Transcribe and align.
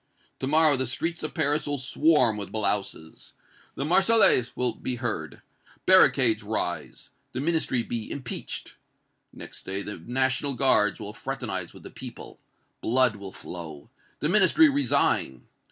To 0.39 0.47
morrow 0.47 0.75
the 0.75 0.87
streets 0.87 1.21
of 1.21 1.35
Paris 1.35 1.67
will 1.67 1.77
swarm 1.77 2.35
with 2.35 2.51
blouses! 2.51 3.33
the 3.75 3.85
Marseillaise 3.85 4.55
will 4.57 4.73
be 4.73 4.95
heard! 4.95 5.43
barricades 5.85 6.41
rise! 6.41 7.11
the 7.33 7.39
Ministry 7.39 7.83
be 7.83 8.09
impeached! 8.09 8.77
Next 9.31 9.61
day 9.63 9.83
the 9.83 9.97
National 9.97 10.55
Guards 10.55 10.99
will 10.99 11.13
fraternize 11.13 11.71
with 11.71 11.83
the 11.83 11.91
people! 11.91 12.39
blood 12.81 13.17
will 13.17 13.31
flow! 13.31 13.91
the 14.21 14.27
Ministry 14.27 14.69
resign! 14.69 15.45